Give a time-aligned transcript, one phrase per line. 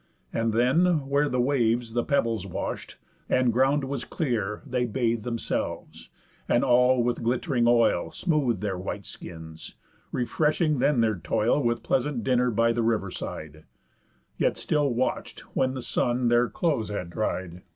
[0.33, 2.95] And then, where The waves the pebbles wash'd,
[3.29, 6.09] and ground was clear, They bath'd themselves,
[6.49, 9.75] and all with glitt'ring oil Smooth'd their white skins;
[10.11, 13.65] refreshing then their toil With pleasant dinner, by the river side;
[14.37, 17.61] Yet still watch'd when the sun their clothes had dried.